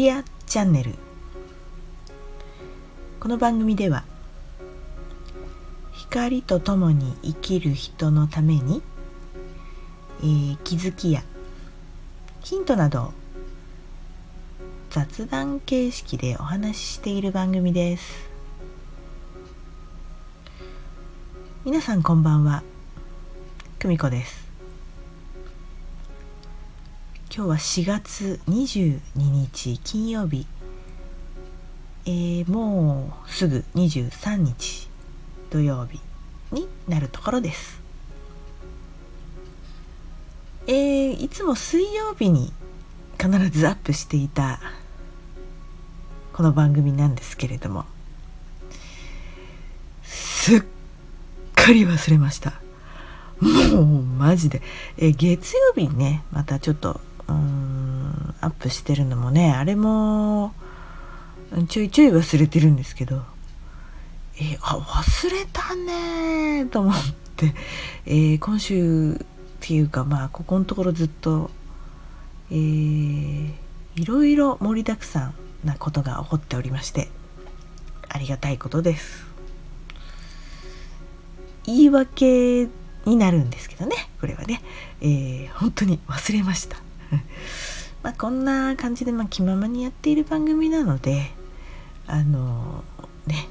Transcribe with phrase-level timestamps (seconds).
[0.00, 0.94] リアチャンネル
[3.20, 4.04] この番組では
[5.92, 8.80] 光とともに生きる人のために、
[10.20, 11.22] えー、気づきや
[12.42, 13.12] ヒントなど
[14.88, 18.30] 雑談形式でお話ししている番組です。
[21.66, 22.62] 皆さんこんばんは。
[23.78, 24.49] 久美子です。
[27.32, 30.48] 今日は4月22日金曜日、
[32.04, 34.88] えー、もうすぐ23日
[35.48, 36.00] 土曜日
[36.50, 37.80] になるところです。
[40.66, 42.52] えー、いつも水曜日に
[43.16, 44.58] 必ずアップしていた
[46.32, 47.84] この番組なんですけれども
[50.02, 50.62] すっ
[51.54, 52.60] かり忘れました。
[53.40, 54.62] もうマジで。
[54.98, 57.00] え月曜日にねまたちょっと
[58.40, 60.54] アップしてるのもねあれも
[61.68, 63.22] ちょいちょい忘れてるんですけど
[64.40, 66.94] えあ忘れたねと思っ
[67.36, 67.54] て、
[68.06, 69.16] えー、今週っ
[69.60, 71.50] ていうかまあここのところずっと、
[72.50, 73.52] えー、
[73.96, 77.08] いろいろ盛りだくさんなことが起こっておりまして
[78.08, 79.30] ありがたいことです。
[81.64, 82.68] 言い訳
[83.04, 84.62] になるんですけどねこれはね、
[85.00, 86.76] えー、本当に忘れました。
[88.02, 91.30] まあこんな感じで、まあ、気ままにやっている番組なので
[92.06, 92.82] あの
[93.26, 93.48] ね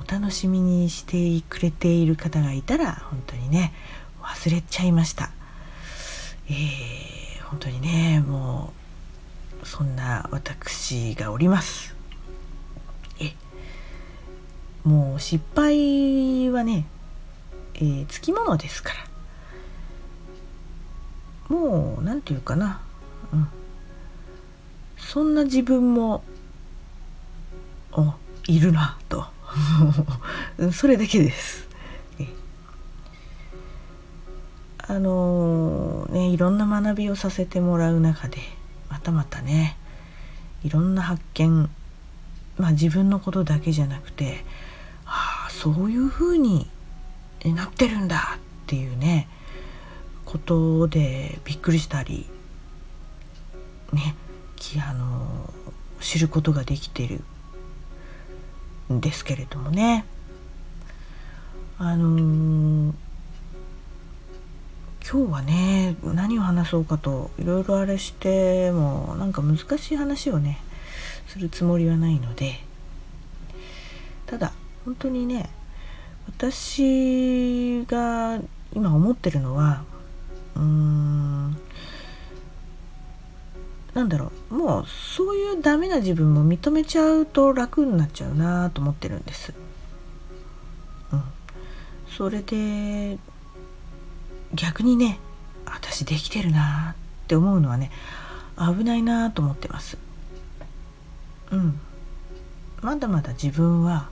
[0.00, 3.72] お楽しみにしてくれている方がいたら本当にね
[4.22, 5.30] 忘れちゃいました。
[6.50, 8.72] えー、本当にねも
[9.62, 11.94] うそんな私がおります。
[13.20, 13.34] え
[14.84, 16.86] もう失敗はね、
[17.74, 19.17] えー、つきものですから。
[21.48, 22.80] もう何て言うかな、
[23.32, 23.48] うん、
[24.98, 26.22] そんな自分も
[28.46, 29.26] いるなと。
[30.72, 31.68] それだけです。
[34.90, 38.38] あのー、ねいろんな学びをさせてもらう中で
[38.88, 39.76] またまたね
[40.64, 41.68] いろんな発見
[42.56, 44.46] まあ自分のことだけじゃなくて
[45.04, 46.70] ああそういうふうに
[47.44, 49.28] なってるんだっていうね
[50.28, 52.26] ことでびっくりしたり
[53.94, 54.14] ね
[54.86, 55.52] あの
[56.00, 57.22] 知ることができてる。
[58.92, 60.04] んですけれどもね。
[61.78, 62.92] あのー、
[65.08, 70.58] 今日はね何を話そうかといろいろあれしてもなんか難しい話をね
[71.28, 72.66] するつもりはないので。
[74.26, 74.52] ただ
[74.84, 75.48] 本当にね
[76.26, 78.38] 私が
[78.74, 79.84] 今思ってるのは
[80.58, 81.56] うん
[83.94, 89.52] なんだろうもうそういうダメな自分も認めちゃうと楽になっちゃうなと思ってるんです。
[91.12, 91.22] うん、
[92.08, 93.18] それで
[94.54, 95.18] 逆にね
[95.64, 97.90] 私できてるなって思うのはね
[98.56, 99.96] 危ないなと思ってます。
[101.50, 101.80] うん、
[102.82, 104.08] まだまだ自分は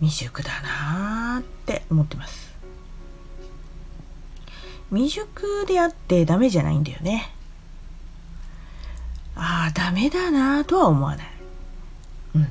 [0.00, 2.55] 未熟だなって思ってます。
[4.90, 7.32] 未熟であってダメじゃないんだよね。
[9.34, 11.26] ああダメだなとは思わない。
[12.36, 12.48] うん。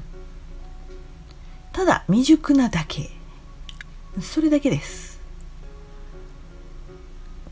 [1.71, 3.09] ただ未熟なだけ。
[4.21, 5.19] それだけです。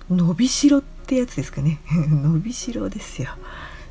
[0.09, 1.79] 伸びしろってやつですかね。
[1.89, 3.29] 伸びしろですよ。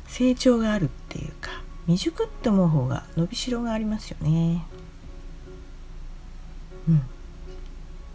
[0.07, 1.49] 成長があるっていうか
[1.87, 4.65] 未熟って思う方が伸びしろがありますよね。
[6.87, 7.01] うん。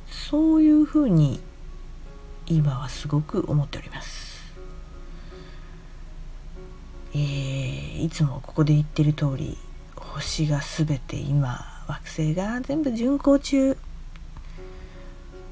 [0.08, 1.40] そういうふうに
[2.50, 4.28] 今はすごく思っております。
[7.12, 9.56] えー、いつもここで言ってる通り
[9.94, 13.76] 星が全て今惑星が全部巡行中。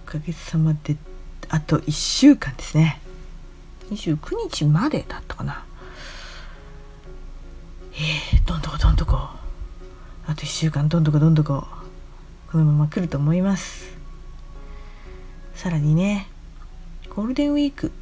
[0.06, 0.96] おかげさまで
[1.48, 3.00] あと1週間ですね。
[3.90, 4.18] 29
[4.50, 5.64] 日までだったかな。
[7.92, 9.16] えー、どんどこどんどこ。
[10.26, 11.66] あと1週間どんどこどんどこ。
[12.50, 13.96] このまま来ると思います。
[15.54, 16.28] さらにね
[17.16, 17.92] ゴールデンウィーク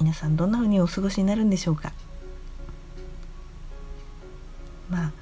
[0.00, 1.92] 皆さんどんな風にお過ごしになるんでしょうか？
[4.88, 5.12] まあ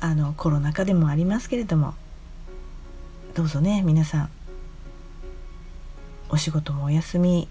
[0.00, 1.94] あのコロナ禍でもありますけれども
[3.36, 4.30] どうぞね皆さん
[6.30, 7.46] お仕事もお休み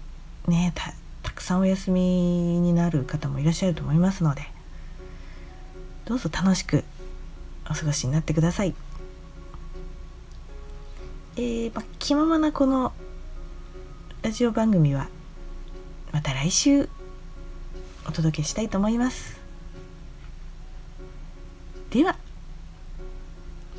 [0.46, 2.00] ねたたくさんお休み
[2.60, 4.42] になる方もいらっしゃると思いますので
[6.04, 6.84] どうぞ楽しく
[7.64, 8.74] お過ごしになってください。
[11.36, 12.92] えー、まあ、気ままなこの
[14.28, 15.08] ラジオ番組は
[16.12, 16.90] また来週
[18.06, 19.40] お届けしたいと思います。
[21.88, 22.14] では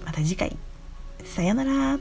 [0.03, 0.57] また次回。
[1.23, 1.99] さよなら。